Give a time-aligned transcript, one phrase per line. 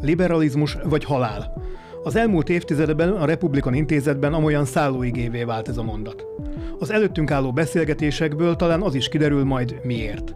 [0.00, 1.52] Liberalizmus vagy halál.
[2.02, 6.26] Az elmúlt évtizedben a Republikon Intézetben amolyan szállóigévé vált ez a mondat.
[6.78, 10.34] Az előttünk álló beszélgetésekből talán az is kiderül majd miért.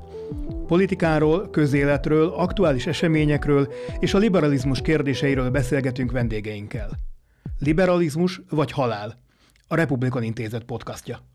[0.66, 6.91] Politikáról, közéletről, aktuális eseményekről és a liberalizmus kérdéseiről beszélgetünk vendégeinkkel.
[7.59, 9.23] Liberalizmus vagy halál?
[9.69, 11.34] A Republikon Intézet podcastja.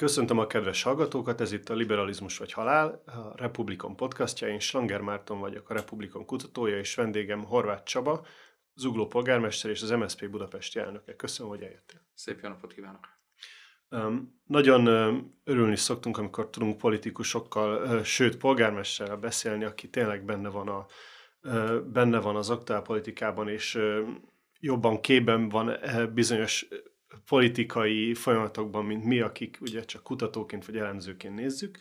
[0.00, 4.48] Köszöntöm a kedves hallgatókat, ez itt a Liberalizmus vagy Halál, a Republikon podcastja.
[4.48, 8.26] Én Slanger Márton vagyok, a Republikon kutatója, és vendégem Horváth Csaba,
[8.74, 11.16] Zugló polgármester és az MSZP Budapesti elnöke.
[11.16, 12.00] Köszönöm, hogy eljöttél.
[12.14, 13.08] Szép jó napot kívánok!
[13.88, 20.48] Um, nagyon um, örülni szoktunk, amikor tudunk politikusokkal, uh, sőt polgármesterrel beszélni, aki tényleg benne
[20.48, 20.86] van, a,
[21.42, 24.08] uh, benne van az aktuálpolitikában, és uh,
[24.60, 25.78] jobban képben van
[26.14, 26.68] bizonyos
[27.28, 31.78] politikai folyamatokban, mint mi, akik ugye csak kutatóként vagy elemzőként nézzük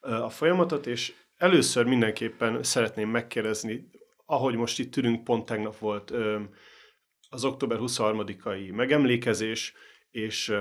[0.00, 3.90] a folyamatot, és először mindenképpen szeretném megkérdezni,
[4.26, 6.12] ahogy most itt ülünk, pont tegnap volt
[7.30, 9.74] az október 23-ai megemlékezés,
[10.10, 10.54] és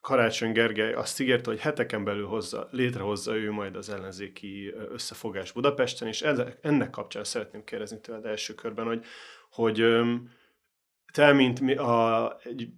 [0.00, 6.08] Karácsony Gergely azt ígérte, hogy heteken belül hozza, létrehozza ő majd az ellenzéki összefogás Budapesten,
[6.08, 6.22] és
[6.60, 9.04] ennek kapcsán szeretném kérdezni tőled első körben, hogy,
[9.50, 9.84] hogy
[11.12, 12.68] te, mint a, egy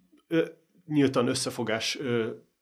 [0.87, 1.99] nyíltan összefogás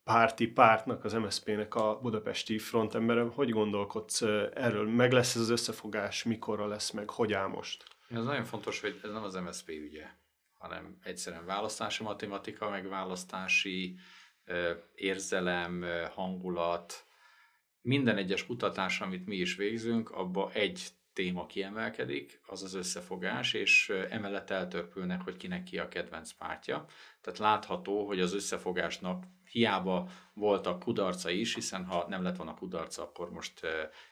[0.05, 4.23] párti pártnak, az MSZP-nek a budapesti frontembere, hogy gondolkodsz
[4.55, 4.89] erről?
[4.89, 7.85] Meg lesz ez az összefogás, mikorra lesz meg, hogy áll most?
[8.09, 10.07] Ez nagyon fontos, hogy ez nem az MSZP ügye,
[10.59, 13.99] hanem egyszerűen választási matematika, meg választási
[14.95, 15.85] érzelem,
[16.15, 17.05] hangulat,
[17.81, 23.93] minden egyes kutatás, amit mi is végzünk, abba egy téma kiemelkedik, az az összefogás, és
[24.11, 26.85] emellett eltörpülnek, hogy kinek ki a kedvenc pártja.
[27.21, 33.03] Tehát látható, hogy az összefogásnak hiába voltak kudarca is, hiszen ha nem lett volna kudarca,
[33.03, 33.61] akkor most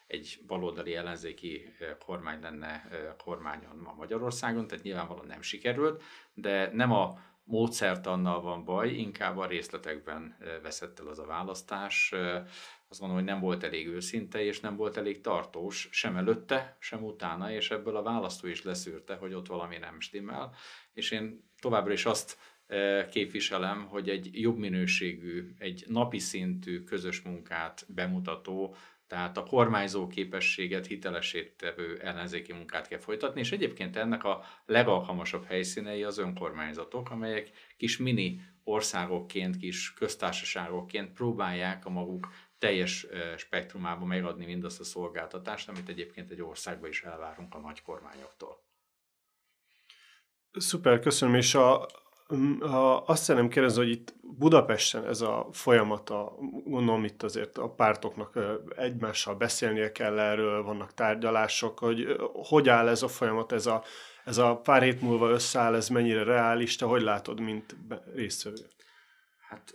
[0.06, 2.88] egy baloldali ellenzéki kormány lenne
[3.24, 6.02] kormányon ma Magyarországon, tehát nyilvánvalóan nem sikerült,
[6.34, 12.14] de nem a módszertannal van baj, inkább a részletekben veszett el az a választás
[12.90, 17.04] azt gondolom, hogy nem volt elég őszinte, és nem volt elég tartós, sem előtte, sem
[17.04, 20.54] utána, és ebből a választó is leszűrte, hogy ott valami nem stimmel,
[20.92, 27.20] és én továbbra is azt e, képviselem, hogy egy jobb minőségű, egy napi szintű közös
[27.20, 34.24] munkát bemutató, tehát a kormányzó képességet hitelesét tevő ellenzéki munkát kell folytatni, és egyébként ennek
[34.24, 42.28] a legalkalmasabb helyszínei az önkormányzatok, amelyek kis mini országokként, kis köztársaságokként próbálják a maguk
[42.60, 43.06] teljes
[43.36, 48.62] spektrumában megadni mindazt a szolgáltatást, amit egyébként egy országban is elvárunk a nagy kormányoktól.
[50.52, 51.86] Szuper, köszönöm, és a,
[52.60, 58.38] a, azt szeretném kérdezni, hogy itt Budapesten ez a folyamata, gondolom itt azért a pártoknak
[58.76, 63.84] egymással beszélnie kell erről, vannak tárgyalások, hogy hogy áll ez a folyamat, ez a,
[64.24, 67.76] ez a pár hét múlva összeáll, ez mennyire reális, te hogy látod, mint
[68.14, 68.66] résztvevő?
[69.50, 69.74] Hát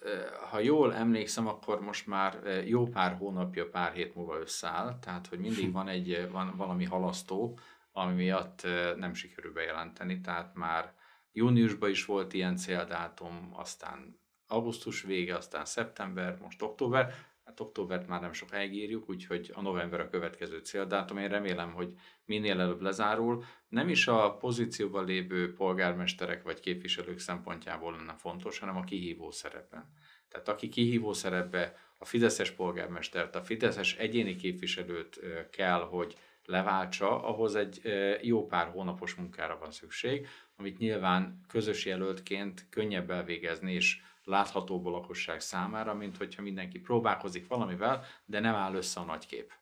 [0.50, 5.40] ha jól emlékszem, akkor most már jó pár hónapja, pár hét múlva összeáll, tehát hogy
[5.40, 7.60] mindig van egy van valami halasztó,
[7.92, 10.94] ami miatt nem sikerül bejelenteni, tehát már
[11.32, 17.14] júniusban is volt ilyen céldátum, aztán augusztus vége, aztán szeptember, most október,
[17.58, 21.18] hát októbert már nem sokáig írjuk, úgyhogy a november a következő céldátum.
[21.18, 21.94] Én remélem, hogy
[22.26, 23.44] minél előbb lezárul.
[23.68, 29.94] Nem is a pozícióban lévő polgármesterek vagy képviselők szempontjából lenne fontos, hanem a kihívó szerepen.
[30.28, 35.20] Tehát aki kihívó szerepbe a Fideszes polgármestert, a Fideszes egyéni képviselőt
[35.52, 37.82] kell, hogy leváltsa, ahhoz egy
[38.22, 40.28] jó pár hónapos munkára van szükség,
[40.58, 47.48] amit nyilván közös jelöltként könnyebb elvégezni, és láthatóbb a lakosság számára, mint hogyha mindenki próbálkozik
[47.48, 49.54] valamivel, de nem áll össze a nagy kép.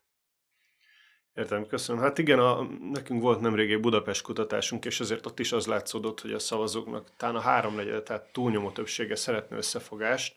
[1.33, 2.01] Értem, köszönöm.
[2.01, 6.21] Hát igen, a, nekünk volt nemrég egy Budapest kutatásunk, és azért ott is az látszódott,
[6.21, 10.35] hogy a szavazóknak talán a háromnegyed, tehát túlnyomó többsége szeretne összefogást.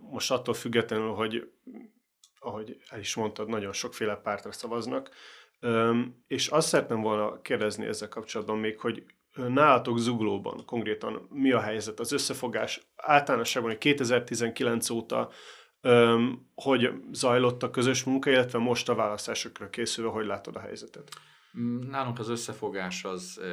[0.00, 1.52] Most attól függetlenül, hogy
[2.38, 5.10] ahogy el is mondtad, nagyon sokféle pártra szavaznak.
[6.26, 12.00] És azt szeretném volna kérdezni ezzel kapcsolatban még, hogy nálatok zuglóban konkrétan mi a helyzet,
[12.00, 15.30] az összefogás általánosságban, hogy 2019 óta
[15.80, 21.08] öm, hogy zajlott a közös munka, illetve most a választásokra készülve, hogy látod a helyzetet?
[21.58, 23.48] Mm, nálunk az összefogás az e,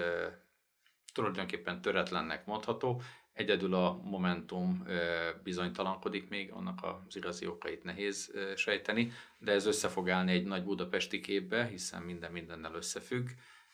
[1.13, 3.01] tulajdonképpen töretlennek mondható.
[3.33, 4.93] Egyedül a Momentum e,
[5.43, 10.63] bizonytalankodik még, annak az igazi okait nehéz e, sejteni, de ez össze állni egy nagy
[10.63, 13.27] budapesti képbe, hiszen minden mindennel összefügg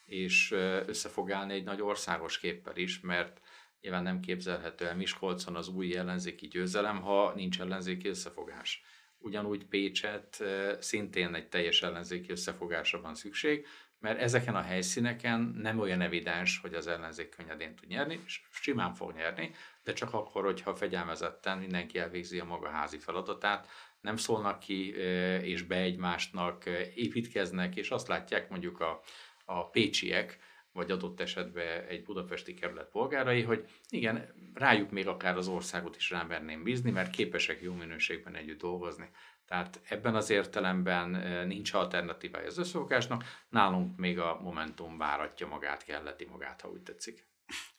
[0.06, 0.52] és
[0.86, 3.42] össze fog állni egy nagy országos képpel is, mert
[3.82, 8.84] nyilván nem képzelhető el Miskolcon az új ellenzéki győzelem, ha nincs ellenzéki összefogás.
[9.18, 10.44] ugyanúgy Pécset
[10.80, 13.68] szintén egy teljes ellenzéki összefogásra van szükség,
[14.00, 18.94] mert ezeken a helyszíneken nem olyan evidens, hogy az ellenzék könnyedén tud nyerni, és simán
[18.94, 19.52] fog nyerni,
[19.84, 23.68] de csak akkor, hogyha fegyelmezetten mindenki elvégzi a maga házi feladatát,
[24.02, 24.96] nem szólnak ki
[25.42, 26.66] és be egymásnak,
[26.96, 29.02] építkeznek, és azt látják mondjuk a,
[29.46, 30.40] a pécsiek,
[30.72, 36.10] vagy adott esetben egy budapesti kerület polgárai, hogy igen, rájuk még akár az országot is
[36.10, 39.10] rámerném bízni, mert képesek jó minőségben együtt dolgozni.
[39.46, 41.10] Tehát ebben az értelemben
[41.48, 47.28] nincs alternatívája az összefogásnak, nálunk még a Momentum váratja magát, kelleti magát, ha úgy tetszik.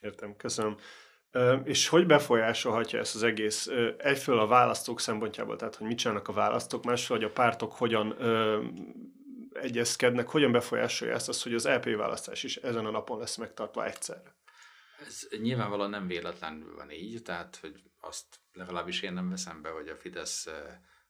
[0.01, 0.77] Értem, köszönöm.
[1.65, 3.69] És hogy befolyásolhatja ezt az egész
[3.99, 8.17] egyföl a választók szempontjából, tehát hogy mit csinálnak a választók, másfél, hogy a pártok hogyan
[9.61, 13.37] egyezkednek, hogyan befolyásolja ezt az, hogy az LP e választás is ezen a napon lesz
[13.37, 14.35] megtartva egyszerre?
[15.07, 19.89] Ez nyilvánvalóan nem véletlenül van így, tehát hogy azt legalábbis én nem veszem be, hogy
[19.89, 20.49] a Fidesz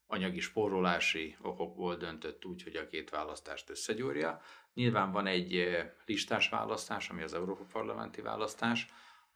[0.07, 4.41] anyagi spórolási okokból döntött úgy, hogy a két választást összegyúrja.
[4.75, 5.69] Nyilván van egy
[6.05, 8.87] listás választás, ami az Európa Parlamenti választás,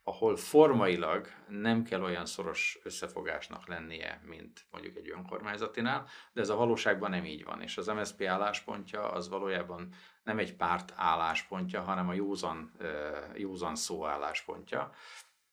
[0.04, 6.56] ahol formailag nem kell olyan szoros összefogásnak lennie, mint mondjuk egy önkormányzatinál, de ez a
[6.56, 12.08] valóságban nem így van, és az MSZP álláspontja az valójában nem egy párt álláspontja, hanem
[12.08, 12.72] a józan,
[13.34, 14.92] józan szó álláspontja.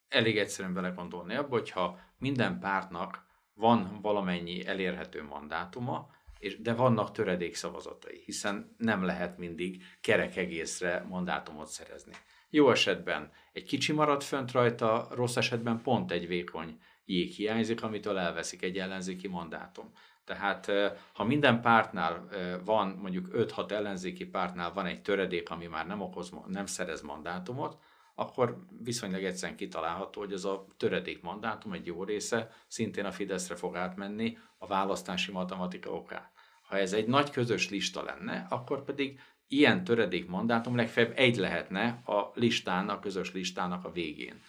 [0.07, 6.09] Elég egyszerűen belegondolni abba, hogyha minden pártnak van valamennyi elérhető mandátuma,
[6.39, 12.13] és, de vannak töredék szavazatai, hiszen nem lehet mindig kerek egészre mandátumot szerezni.
[12.49, 18.17] Jó esetben egy kicsi marad fönt rajta, rossz esetben pont egy vékony jég hiányzik, amitől
[18.17, 19.91] elveszik egy ellenzéki mandátum.
[20.25, 20.71] Tehát
[21.13, 22.27] ha minden pártnál
[22.65, 27.77] van, mondjuk 5-6 ellenzéki pártnál van egy töredék, ami már nem, okoz, nem szerez mandátumot,
[28.15, 33.55] akkor viszonylag egyszerűen kitalálható, hogy az a töredék mandátum egy jó része szintén a Fideszre
[33.55, 36.29] fog átmenni a választási matematika okán.
[36.67, 42.01] Ha ez egy nagy közös lista lenne, akkor pedig ilyen töredék mandátum legfeljebb egy lehetne
[42.05, 44.41] a listán, a közös listának a végén.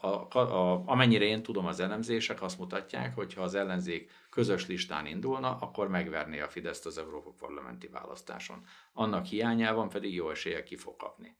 [0.00, 5.06] A, a, amennyire én tudom, az elemzések azt mutatják, hogy ha az ellenzék közös listán
[5.06, 8.64] indulna, akkor megverné a Fideszt az Európa Parlamenti választáson.
[8.92, 11.36] Annak hiányában pedig jó esélye ki fog kapni.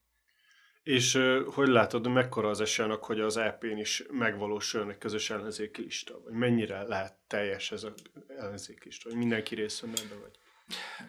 [0.88, 6.20] És hogy látod, mekkora az esélynek, hogy az EP-n is megvalósuljon egy közös ellenzéki lista?
[6.24, 7.92] Vagy mennyire lehet teljes ez az
[8.38, 9.08] ellenzéki lista?
[9.08, 10.38] Hogy mindenki részt venne ebbe, vagy?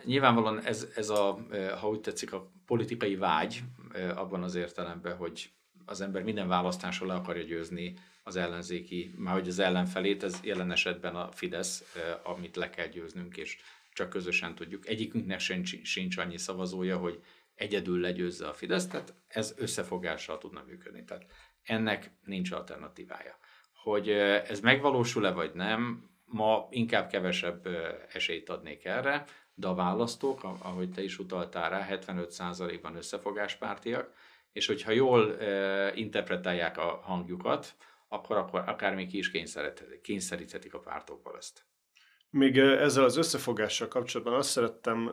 [0.03, 1.39] Nyilvánvalóan ez, ez a,
[1.79, 3.63] ha úgy tetszik, a politikai vágy
[4.15, 5.49] abban az értelemben, hogy
[5.85, 7.93] az ember minden választáson le akarja győzni
[8.23, 13.37] az ellenzéki, már hogy az ellenfelét, ez jelen esetben a Fidesz, amit le kell győznünk,
[13.37, 13.57] és
[13.93, 14.87] csak közösen tudjuk.
[14.87, 17.21] Egyikünknek sincs, sincs annyi szavazója, hogy
[17.59, 21.03] egyedül legyőzze a Fidesz, tehát ez összefogással tudna működni.
[21.03, 21.25] Tehát
[21.63, 23.37] ennek nincs alternatívája.
[23.73, 27.67] Hogy ez megvalósul-e vagy nem, ma inkább kevesebb
[28.13, 34.13] esélyt adnék erre, de a választók, ahogy te is utaltál rá, 75%-ban összefogáspártiak,
[34.51, 35.37] és hogyha jól
[35.95, 37.75] interpretálják a hangjukat,
[38.07, 39.31] akkor, akkor akár még ki is
[40.01, 41.68] kényszeríthetik a pártokból ezt.
[42.31, 45.11] Még ezzel az összefogással kapcsolatban azt szerettem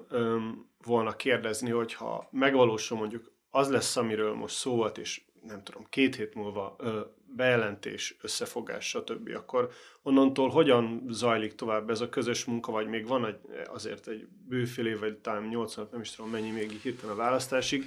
[0.84, 5.86] volna kérdezni, hogy ha megvalósul mondjuk az lesz, amiről most szó volt, és nem tudom,
[5.88, 7.00] két hét múlva ö,
[7.36, 9.70] bejelentés, összefogás, stb., akkor
[10.02, 14.86] onnantól hogyan zajlik tovább ez a közös munka, vagy még van egy, azért egy bőfél
[14.86, 17.84] év, vagy talán 80, nem is tudom mennyi még hirtelen a választásig,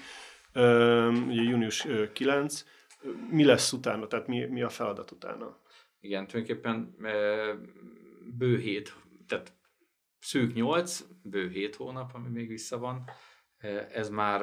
[0.54, 2.66] ö, ugye június 9,
[3.30, 5.58] mi lesz utána, tehát mi, mi a feladat utána?
[6.00, 6.96] Igen, tulajdonképpen
[8.38, 8.94] bő hét
[9.30, 9.54] tehát
[10.20, 13.10] szűk 8, bő 7 hónap, ami még vissza van.
[13.92, 14.42] Ez már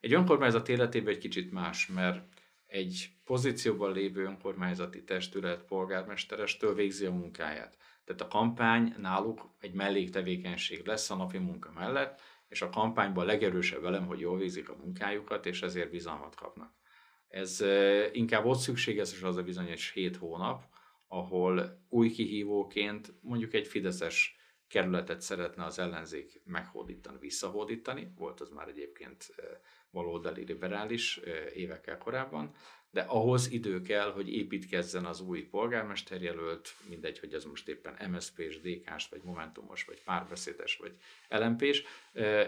[0.00, 2.24] egy önkormányzat életében egy kicsit más, mert
[2.66, 7.76] egy pozícióban lévő önkormányzati testület polgármesterestől végzi a munkáját.
[8.04, 13.84] Tehát a kampány náluk egy melléktevékenység lesz a napi munka mellett, és a kampányban legerősebb
[13.84, 16.74] elem, hogy jól végzik a munkájukat, és ezért bizalmat kapnak.
[17.28, 17.64] Ez
[18.12, 20.62] inkább ott szükséges az a bizonyos 7 hónap,
[21.14, 24.36] ahol új kihívóként mondjuk egy fideszes
[24.68, 29.34] kerületet szeretne az ellenzék meghódítani, visszahódítani, volt az már egyébként
[29.90, 31.20] baloldali liberális
[31.54, 32.54] évekkel korábban,
[32.90, 38.60] de ahhoz idő kell, hogy építkezzen az új polgármesterjelölt, mindegy, hogy ez most éppen MSZP-s,
[38.60, 40.96] DK-s, vagy Momentumos, vagy párbeszédes, vagy
[41.28, 41.82] LMP-s,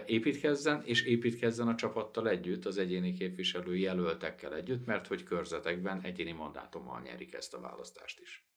[0.05, 6.31] építkezzen, és építkezzen a csapattal együtt, az egyéni képviselő jelöltekkel együtt, mert hogy körzetekben egyéni
[6.31, 8.47] mandátummal nyerik ezt a választást is.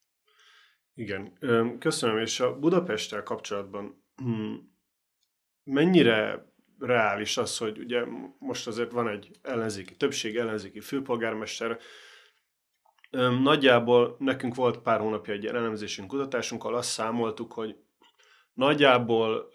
[1.01, 1.39] Igen,
[1.79, 4.55] köszönöm, és a Budapesttel kapcsolatban hm,
[5.65, 8.05] mennyire reális az, hogy ugye
[8.39, 11.79] most azért van egy ellenzéki többség, ellenzéki főpolgármester,
[13.43, 17.77] Nagyjából nekünk volt pár hónapja egy elemzésünk, kutatásunkkal, azt számoltuk, hogy
[18.53, 19.51] nagyjából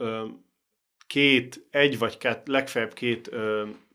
[1.07, 3.29] két, egy vagy két, legfeljebb két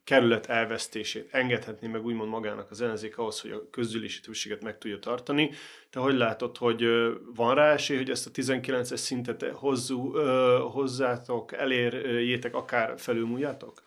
[0.05, 4.99] kerület elvesztését engedhetné meg úgymond magának az ellenzék ahhoz, hogy a közgyűlési többséget meg tudja
[4.99, 5.51] tartani.
[5.91, 6.85] Te hogy látod, hogy
[7.35, 10.17] van rá esély, hogy ezt a 19-es szintet hozzú,
[10.59, 13.83] hozzátok, elérjétek, akár felülmúljátok?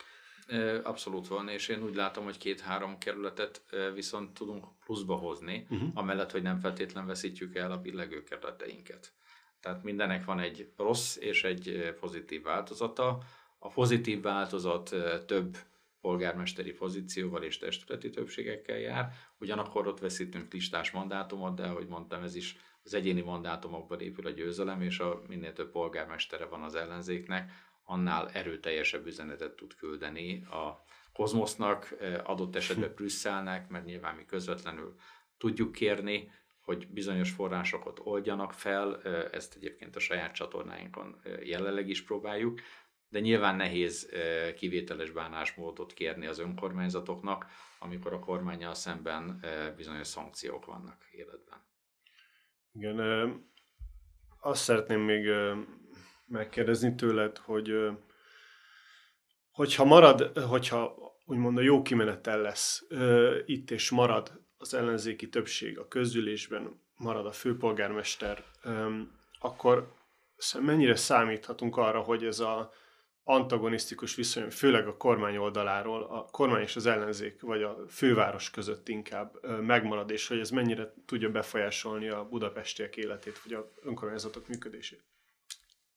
[0.82, 3.62] Abszolút van, és én úgy látom, hogy két-három kerületet
[3.94, 5.88] viszont tudunk pluszba hozni, uh-huh.
[5.94, 9.12] amellett, hogy nem feltétlen veszítjük el a billegő kerületeinket.
[9.60, 13.18] Tehát mindennek van egy rossz és egy pozitív változata.
[13.58, 14.94] A pozitív változat
[15.26, 15.56] több
[16.04, 22.34] polgármesteri pozícióval és testületi többségekkel jár, ugyanakkor ott veszítünk listás mandátumot, de ahogy mondtam, ez
[22.34, 27.50] is az egyéni mandátumokban épül a győzelem, és a minél több polgármestere van az ellenzéknek,
[27.84, 31.94] annál erőteljesebb üzenetet tud küldeni a kozmosznak,
[32.24, 34.94] adott esetben Brüsszelnek, mert nyilván mi közvetlenül
[35.38, 36.30] tudjuk kérni,
[36.60, 42.60] hogy bizonyos forrásokat oldjanak fel, ezt egyébként a saját csatornáinkon jelenleg is próbáljuk,
[43.14, 44.10] de nyilván nehéz
[44.56, 47.46] kivételes bánásmódot kérni az önkormányzatoknak,
[47.78, 49.40] amikor a kormányjal szemben
[49.76, 51.58] bizonyos szankciók vannak életben.
[52.72, 52.98] Igen,
[54.40, 55.28] azt szeretném még
[56.26, 57.72] megkérdezni tőled, hogy
[59.50, 62.86] hogyha marad, hogyha úgymond a jó kimenetel lesz
[63.46, 68.44] itt és marad az ellenzéki többség a közgyűlésben, marad a főpolgármester,
[69.40, 69.92] akkor
[70.60, 72.72] mennyire számíthatunk arra, hogy ez a
[73.24, 78.88] antagonisztikus viszony, főleg a kormány oldaláról, a kormány és az ellenzék, vagy a főváros között
[78.88, 85.04] inkább megmarad, és hogy ez mennyire tudja befolyásolni a budapestiek életét, vagy a önkormányzatok működését?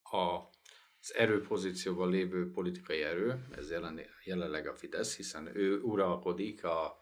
[0.03, 0.17] A,
[1.00, 7.00] az erőpozícióban lévő politikai erő, ez jelen, jelenleg a Fidesz, hiszen ő uralkodik a,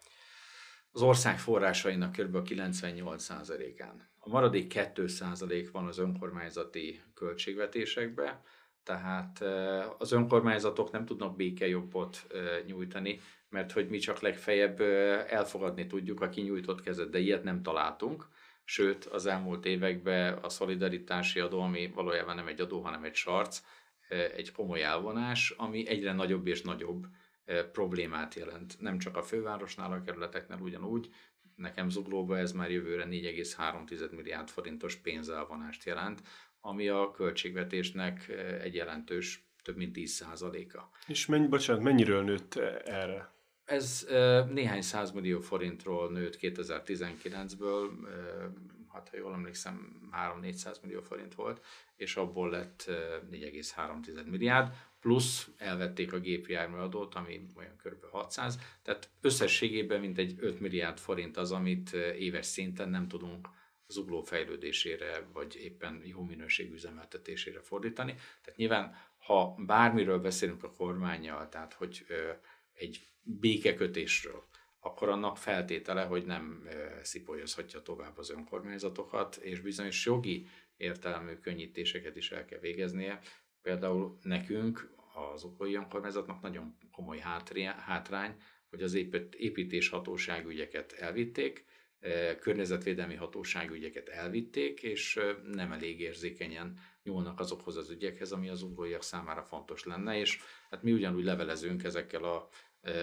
[0.91, 2.38] az ország forrásainak kb.
[2.50, 4.10] 98%-án.
[4.17, 8.41] A maradék 2% van az önkormányzati költségvetésekben,
[8.86, 9.44] tehát
[9.98, 12.27] az önkormányzatok nem tudnak békejobbot
[12.65, 14.82] nyújtani, mert hogy mi csak legfeljebb
[15.30, 18.27] elfogadni tudjuk a kinyújtott kezet, de ilyet nem találtunk.
[18.63, 23.62] Sőt, az elmúlt években a szolidaritási adó, ami valójában nem egy adó, hanem egy sarc,
[24.36, 27.06] egy komoly elvonás, ami egyre nagyobb és nagyobb
[27.72, 28.75] problémát jelent.
[28.80, 31.10] Nem csak a fővárosnál, a kerületeknél ugyanúgy,
[31.56, 36.22] nekem zuglóba ez már jövőre 4,3 milliárd forintos pénzelvonást jelent,
[36.65, 40.81] ami a költségvetésnek eh, egy jelentős, több mint 10%-a.
[41.07, 42.55] És mennyi, bocsánat, mennyiről nőtt
[42.86, 43.34] erre?
[43.65, 48.45] Ez eh, néhány százmillió forintról nőtt 2019-ből, eh,
[48.93, 50.10] hát ha jól emlékszem,
[50.41, 52.84] 3-400 millió forint volt, és abból lett
[53.31, 58.10] 4,3 milliárd, plusz elvették a gépjárműadót, ami olyan kb.
[58.12, 63.48] 600, tehát összességében mintegy 5 milliárd forint az, amit éves szinten nem tudunk
[63.88, 68.13] zugló fejlődésére, vagy éppen jó minőségű üzemeltetésére fordítani.
[68.13, 72.06] Tehát nyilván, ha bármiről beszélünk a kormányjal, tehát hogy
[72.74, 74.44] egy békekötésről,
[74.80, 76.70] akkor annak feltétele, hogy nem
[77.01, 83.20] szipolyozhatja tovább az önkormányzatokat, és bizonyos jogi értelmű könnyítéseket is el kell végeznie.
[83.62, 84.94] Például nekünk,
[85.34, 87.20] az okolai önkormányzatnak nagyon komoly
[87.77, 88.94] hátrány, hogy az
[89.38, 91.65] építés hatóságügyeket elvitték,
[92.39, 95.19] környezetvédelmi hatóságügyeket elvitték, és
[95.51, 100.83] nem elég érzékenyen nyúlnak azokhoz az ügyekhez, ami az ugróiak számára fontos lenne, és hát
[100.83, 102.50] mi ugyanúgy levelezünk ezekkel a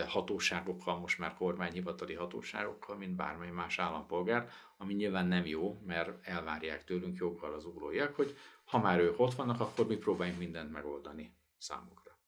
[0.06, 6.84] hatóságokkal, most már kormányhivatali hatóságokkal, mint bármely más állampolgár, ami nyilván nem jó, mert elvárják
[6.84, 11.36] tőlünk joggal az ugróiak, hogy ha már ők ott vannak, akkor mi próbáljunk mindent megoldani
[11.58, 12.18] számukra.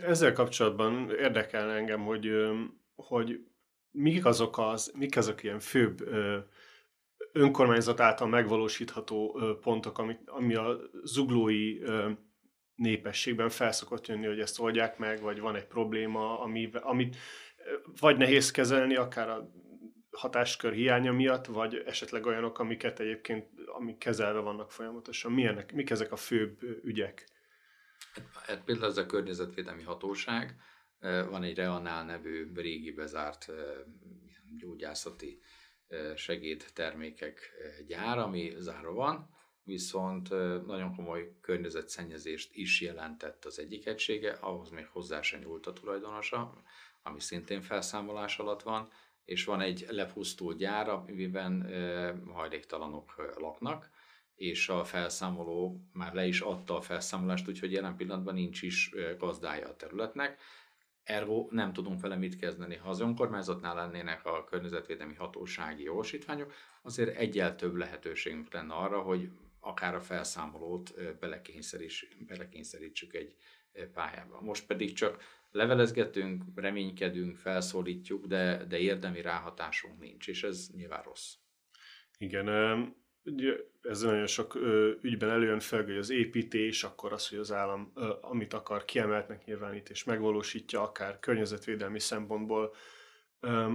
[0.00, 2.30] Ezzel kapcsolatban érdekel engem, hogy,
[2.94, 3.46] hogy
[3.92, 6.38] mik azok az, mik azok ilyen főbb ö,
[7.32, 12.10] önkormányzat által megvalósítható ö, pontok, ami, ami a zuglói ö,
[12.74, 17.16] népességben felszokott jönni, hogy ezt oldják meg, vagy van egy probléma, ami, amit
[18.00, 19.50] vagy nehéz kezelni, akár a
[20.10, 25.32] hatáskör hiánya miatt, vagy esetleg olyanok, amiket egyébként amik kezelve vannak folyamatosan.
[25.32, 27.28] Milyenek, mik ezek a főbb ügyek?
[28.46, 30.56] Hát például ez a környezetvédelmi hatóság,
[31.02, 33.52] van egy Reanál nevű régi bezárt
[34.58, 35.40] gyógyászati
[36.16, 37.50] segédtermékek
[37.86, 39.30] gyár, ami zárva van,
[39.64, 40.28] viszont
[40.66, 46.62] nagyon komoly környezetszennyezést is jelentett az egyik egysége, ahhoz még hozzá se nyúlt a tulajdonosa,
[47.02, 48.90] ami szintén felszámolás alatt van,
[49.24, 51.62] és van egy lepusztult gyár, amiben
[52.26, 53.90] hajléktalanok laknak,
[54.34, 59.68] és a felszámoló már le is adta a felszámolást, úgyhogy jelen pillanatban nincs is gazdája
[59.68, 60.40] a területnek,
[61.04, 62.76] Ergo nem tudunk vele mit kezdeni.
[62.76, 69.30] Ha az önkormányzatnál lennének a környezetvédelmi hatósági jogosítványok, azért egyel több lehetőségünk lenne arra, hogy
[69.60, 70.94] akár a felszámolót
[72.26, 73.36] belekényszerítsük egy
[73.92, 74.40] pályába.
[74.40, 81.34] Most pedig csak levelezgetünk, reménykedünk, felszólítjuk, de, de érdemi ráhatásunk nincs, és ez nyilván rossz.
[82.18, 82.48] Igen,
[83.24, 84.54] ugye ez nagyon sok
[85.00, 89.90] ügyben előjön fel, hogy az építés, akkor az, hogy az állam amit akar kiemeltnek nyilvánít
[89.90, 92.74] és megvalósítja, akár környezetvédelmi szempontból,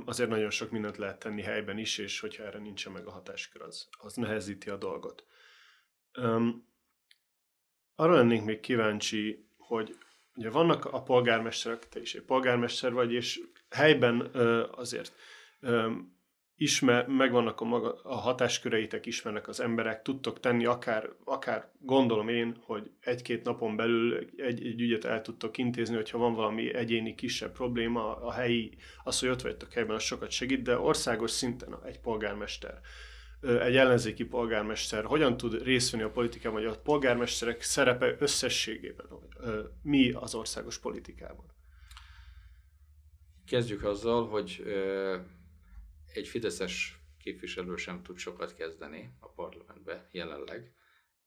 [0.05, 3.61] azért nagyon sok mindent lehet tenni helyben is, és hogyha erre nincsen meg a hatáskör,
[3.61, 5.25] az, az nehezíti a dolgot.
[7.95, 9.97] Arra lennénk még kíváncsi, hogy
[10.35, 14.21] ugye vannak a polgármesterek, te is egy polgármester vagy, és helyben
[14.71, 15.15] azért
[16.57, 22.57] ismer, megvannak a, maga, a hatásköreitek, ismernek az emberek, tudtok tenni, akár, akár gondolom én,
[22.61, 27.51] hogy egy-két napon belül egy, egy ügyet el tudtok intézni, hogyha van valami egyéni kisebb
[27.51, 31.99] probléma, a helyi, az, hogy ott vagytok helyben, az sokat segít, de országos szinten egy
[31.99, 32.79] polgármester,
[33.41, 39.05] egy ellenzéki polgármester hogyan tud részt venni a politikában, vagy a polgármesterek szerepe összességében,
[39.81, 41.45] mi az országos politikában?
[43.45, 44.63] Kezdjük azzal, hogy
[46.13, 50.71] egy fideszes képviselő sem tud sokat kezdeni a parlamentbe jelenleg,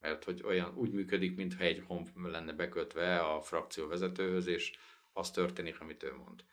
[0.00, 4.72] mert hogy olyan úgy működik, mintha egy honf lenne bekötve a frakció vezetőhöz, és
[5.12, 6.44] az történik, amit ő mond.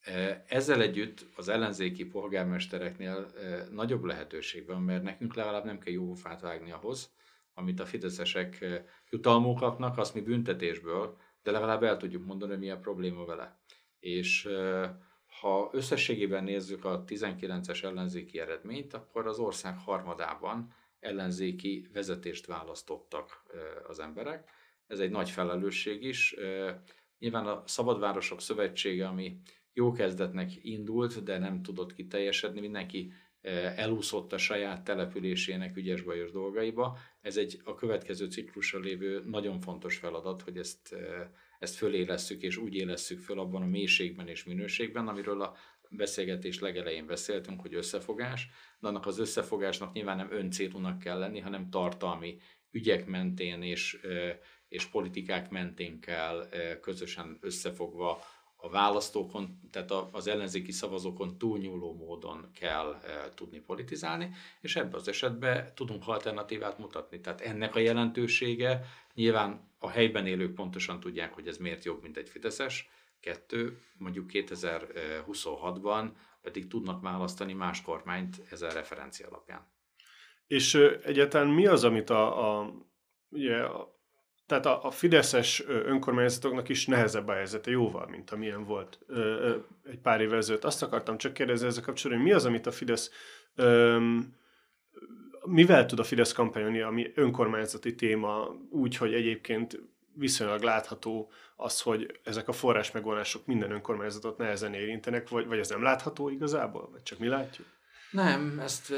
[0.00, 5.92] E, ezzel együtt az ellenzéki polgármestereknél e, nagyobb lehetőség van, mert nekünk legalább nem kell
[5.92, 7.14] jófát vágni ahhoz,
[7.54, 12.60] amit a fideszesek e, jutalmuk kapnak, azt mi büntetésből, de legalább el tudjuk mondani, hogy
[12.60, 13.60] mi a probléma vele.
[13.98, 14.48] És
[15.40, 23.42] ha összességében nézzük a 19-es ellenzéki eredményt, akkor az ország harmadában ellenzéki vezetést választottak
[23.88, 24.50] az emberek.
[24.86, 26.34] Ez egy nagy felelősség is.
[27.18, 29.36] Nyilván a Szabadvárosok Szövetsége, ami
[29.72, 33.12] jó kezdetnek indult, de nem tudott kiteljesedni, mindenki
[33.76, 36.98] elúszott a saját településének ügyes-bajos dolgaiba.
[37.20, 40.96] Ez egy a következő ciklusra lévő nagyon fontos feladat, hogy ezt
[41.58, 45.56] ezt fölélesszük, és úgy élesszük föl abban a mélységben és minőségben, amiről a
[45.90, 48.48] beszélgetés legelején beszéltünk, hogy összefogás,
[48.80, 52.38] de annak az összefogásnak nyilván nem öncélúnak kell lenni, hanem tartalmi
[52.70, 54.00] ügyek mentén és,
[54.68, 56.48] és politikák mentén kell
[56.80, 58.22] közösen összefogva
[58.56, 65.08] a választókon, tehát az ellenzéki szavazókon túlnyúló módon kell e, tudni politizálni, és ebben az
[65.08, 67.20] esetben tudunk alternatívát mutatni.
[67.20, 72.16] Tehát ennek a jelentősége nyilván a helyben élők pontosan tudják, hogy ez miért jobb, mint
[72.16, 72.88] egy Fideszes.
[73.20, 76.10] Kettő, mondjuk 2026-ban
[76.42, 79.66] pedig tudnak választani más kormányt ezen referencia alapján.
[80.46, 82.72] És egyáltalán mi az, amit a, a,
[83.28, 83.64] ugye,
[84.46, 89.56] tehát a, a fideszes önkormányzatoknak is nehezebb a helyzete jóval, mint amilyen volt ö, ö,
[89.84, 90.64] egy pár évvel ezelőtt.
[90.64, 93.10] Azt akartam csak kérdezni ezzel kapcsolatban, hogy mi az, amit a Fidesz,
[93.54, 93.98] ö,
[95.44, 99.80] mivel tud a Fidesz kampányolni, ami önkormányzati téma, úgy, hogy egyébként
[100.14, 105.68] viszonylag látható az, hogy ezek a forrás megvonások minden önkormányzatot nehezen érintenek, vagy, vagy ez
[105.68, 107.66] nem látható igazából, vagy csak mi látjuk?
[108.10, 108.92] Nem, ezt,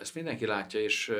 [0.00, 1.12] ezt mindenki látja, és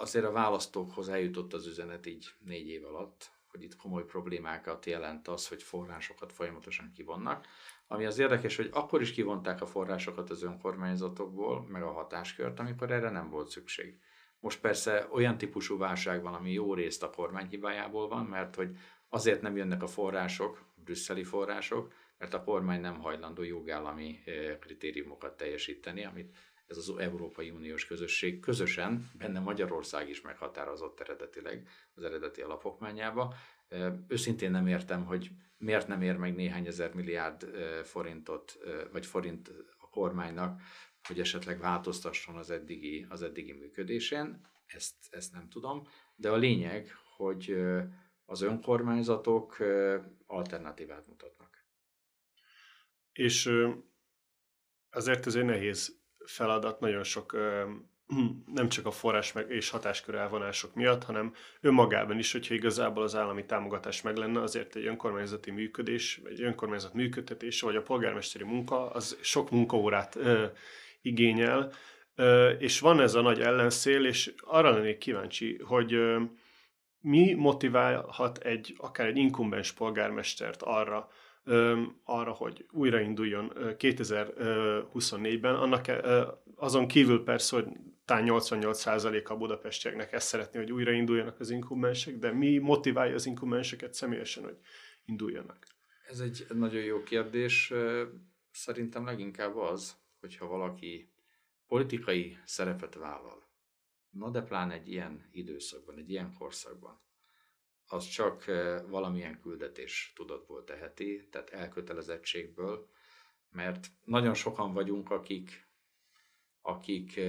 [0.00, 5.28] azért a választókhoz eljutott az üzenet így négy év alatt, hogy itt komoly problémákat jelent
[5.28, 7.46] az, hogy forrásokat folyamatosan kivonnak.
[7.86, 12.90] Ami az érdekes, hogy akkor is kivonták a forrásokat az önkormányzatokból, meg a hatáskört, amikor
[12.90, 13.98] erre nem volt szükség.
[14.40, 18.76] Most persze olyan típusú válság van, ami jó részt a kormány hibájából van, mert hogy
[19.08, 25.36] azért nem jönnek a források, brüsszeli források, mert a kormány nem hajlandó jogállami eh, kritériumokat
[25.36, 26.36] teljesíteni, amit
[26.70, 33.34] ez az Európai Uniós közösség közösen, benne Magyarország is meghatározott eredetileg az eredeti alapokmányába.
[34.08, 37.44] Őszintén nem értem, hogy miért nem ér meg néhány ezer milliárd
[37.84, 38.58] forintot,
[38.92, 40.60] vagy forint a kormánynak,
[41.02, 44.48] hogy esetleg változtasson az eddigi, az eddigi működésén.
[44.66, 45.86] Ezt, ezt nem tudom.
[46.14, 47.56] De a lényeg, hogy
[48.24, 49.56] az önkormányzatok
[50.26, 51.64] alternatívát mutatnak.
[53.12, 53.50] És
[54.90, 55.99] azért egy nehéz
[56.30, 57.36] feladat nagyon sok
[58.54, 63.16] nem csak a forrás meg és hatáskör elvonások miatt, hanem önmagában is, hogyha igazából az
[63.16, 68.90] állami támogatás meg lenne, azért egy önkormányzati működés, egy önkormányzat működtetése, vagy a polgármesteri munka,
[68.90, 70.44] az sok munkaórát ö,
[71.02, 71.72] igényel,
[72.14, 76.22] ö, és van ez a nagy ellenszél, és arra lennék kíváncsi, hogy ö,
[77.00, 81.08] mi motiválhat egy, akár egy inkumbens polgármestert arra,
[82.04, 85.54] arra, hogy újrainduljon 2024-ben.
[85.54, 85.86] Annak
[86.54, 87.66] azon kívül persze, hogy
[88.04, 93.94] talán 88% a budapestieknek ezt szeretné, hogy újrainduljanak az inkubensek, de mi motiválja az inkubenseket
[93.94, 94.58] személyesen, hogy
[95.04, 95.66] induljanak?
[96.08, 97.72] Ez egy nagyon jó kérdés.
[98.50, 101.12] Szerintem leginkább az, hogyha valaki
[101.66, 103.48] politikai szerepet vállal,
[104.10, 107.00] Na de pláne egy ilyen időszakban, egy ilyen korszakban,
[107.92, 108.44] az csak
[108.88, 112.88] valamilyen küldetés tudatból teheti, tehát elkötelezettségből,
[113.50, 115.68] mert nagyon sokan vagyunk, akik,
[116.62, 117.20] akik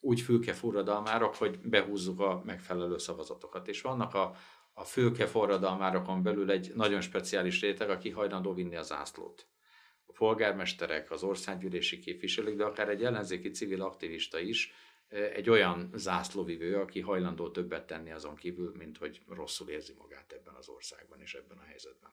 [0.00, 3.68] úgy fülke forradalmárok, hogy behúzzuk a megfelelő szavazatokat.
[3.68, 4.34] És vannak a,
[4.72, 9.46] a fülke forradalmárokon belül egy nagyon speciális réteg, aki hajlandó vinni az ászlót.
[10.06, 14.72] A polgármesterek, az országgyűlési képviselők, de akár egy ellenzéki civil aktivista is,
[15.10, 20.54] egy olyan zászlóvivő, aki hajlandó többet tenni azon kívül, mint hogy rosszul érzi magát ebben
[20.54, 22.12] az országban és ebben a helyzetben.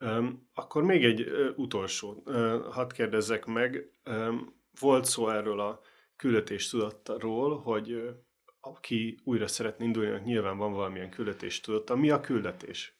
[0.00, 3.90] Um, akkor még egy uh, utolsó, uh, hadd kérdezzek meg.
[4.04, 5.80] Um, volt szó erről a
[6.16, 8.10] küldetés tudatról, hogy uh,
[8.60, 11.96] aki újra szeretne indulni, nyilván van valamilyen küldetés tudata.
[11.96, 12.98] Mi a küldetés?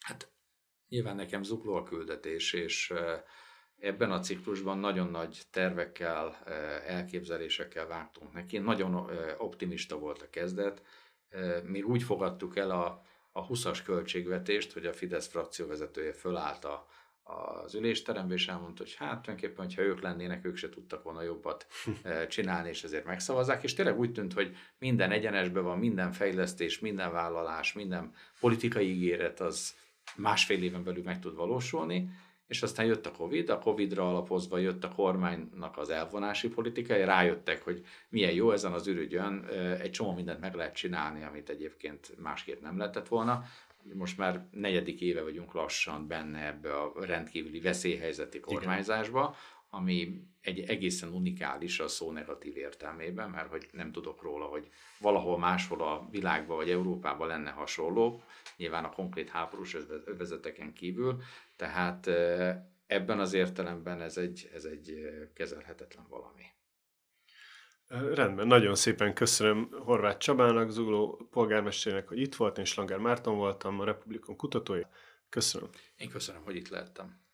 [0.00, 0.32] Hát
[0.88, 2.92] nyilván nekem zukló a küldetés, és
[3.80, 6.38] ebben a ciklusban nagyon nagy tervekkel,
[6.86, 8.58] elképzelésekkel vágtunk neki.
[8.58, 10.82] Nagyon optimista volt a kezdet.
[11.64, 16.86] Még úgy fogadtuk el a, a 20-as költségvetést, hogy a Fidesz frakcióvezetője fölállt a,
[17.22, 21.66] az ülésterembe, és elmondta, hogy hát tulajdonképpen, hogyha ők lennének, ők se tudtak volna jobbat
[22.28, 23.62] csinálni, és ezért megszavazzák.
[23.62, 29.40] És tényleg úgy tűnt, hogy minden egyenesben van, minden fejlesztés, minden vállalás, minden politikai ígéret
[29.40, 29.74] az
[30.16, 32.10] másfél éven belül meg tud valósulni
[32.46, 37.62] és aztán jött a Covid, a Covid-ra alapozva jött a kormánynak az elvonási politikai, rájöttek,
[37.62, 39.44] hogy milyen jó ezen az ürügyön,
[39.80, 43.44] egy csomó mindent meg lehet csinálni, amit egyébként másképp nem lehetett volna.
[43.94, 49.36] Most már negyedik éve vagyunk lassan benne ebbe a rendkívüli veszélyhelyzeti kormányzásba,
[49.70, 55.38] ami egy egészen unikális a szó negatív értelmében, mert hogy nem tudok róla, hogy valahol
[55.38, 58.22] máshol a világban vagy Európában lenne hasonló,
[58.56, 61.22] nyilván a konkrét háborús övezeteken kívül,
[61.56, 62.06] tehát
[62.86, 66.44] ebben az értelemben ez egy, ez egy kezelhetetlen valami.
[67.88, 73.80] Rendben, nagyon szépen köszönöm Horváth Csabának, Zugló polgármesternek, hogy itt volt, én Slanger Márton voltam,
[73.80, 74.88] a Republikon kutatója.
[75.28, 75.68] Köszönöm.
[75.96, 77.25] Én köszönöm, hogy itt lehettem.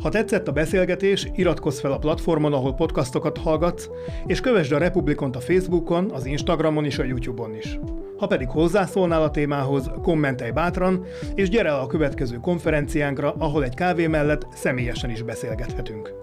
[0.00, 3.88] Ha tetszett a beszélgetés, iratkozz fel a platformon, ahol podcastokat hallgatsz,
[4.26, 7.78] és kövesd a Republikont a Facebookon, az Instagramon és a YouTube-on is.
[8.16, 13.74] Ha pedig hozzászólnál a témához, kommentelj bátran, és gyere el a következő konferenciánkra, ahol egy
[13.74, 16.14] kávé mellett személyesen is beszélgethetünk.